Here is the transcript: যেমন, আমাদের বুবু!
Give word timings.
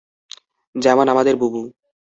যেমন, 0.75 1.05
আমাদের 1.09 1.35
বুবু! 1.35 1.61